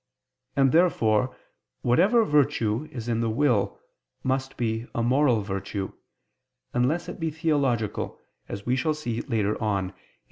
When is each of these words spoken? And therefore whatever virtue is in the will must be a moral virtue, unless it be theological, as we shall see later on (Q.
And 0.55 0.71
therefore 0.71 1.37
whatever 1.83 2.25
virtue 2.25 2.89
is 2.91 3.07
in 3.07 3.19
the 3.21 3.29
will 3.29 3.79
must 4.23 4.57
be 4.57 4.87
a 4.95 5.03
moral 5.03 5.41
virtue, 5.41 5.93
unless 6.73 7.07
it 7.07 7.19
be 7.19 7.29
theological, 7.29 8.19
as 8.49 8.65
we 8.65 8.75
shall 8.75 8.95
see 8.95 9.21
later 9.21 9.61
on 9.61 9.91
(Q. 9.91 9.99